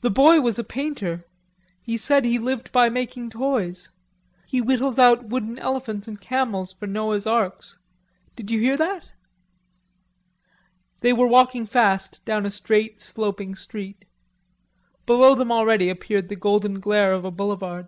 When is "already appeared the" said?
15.52-16.34